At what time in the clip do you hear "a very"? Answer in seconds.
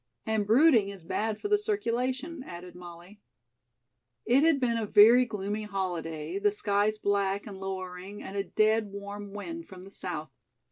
4.77-5.25